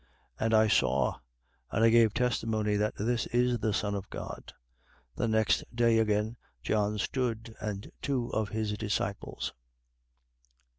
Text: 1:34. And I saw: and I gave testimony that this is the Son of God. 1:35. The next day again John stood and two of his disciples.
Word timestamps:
1:34. 0.39 0.45
And 0.45 0.53
I 0.55 0.67
saw: 0.67 1.15
and 1.69 1.83
I 1.83 1.89
gave 1.89 2.11
testimony 2.15 2.75
that 2.75 2.95
this 2.95 3.27
is 3.27 3.59
the 3.59 3.71
Son 3.71 3.93
of 3.93 4.09
God. 4.09 4.51
1:35. 5.15 5.17
The 5.17 5.27
next 5.27 5.75
day 5.75 5.99
again 5.99 6.37
John 6.63 6.97
stood 6.97 7.55
and 7.59 7.91
two 8.01 8.29
of 8.33 8.49
his 8.49 8.73
disciples. 8.79 9.53